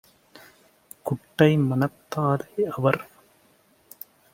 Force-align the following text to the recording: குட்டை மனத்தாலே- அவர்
குட்டை 1.05 1.49
மனத்தாலே- 1.67 2.51
அவர் 2.75 3.01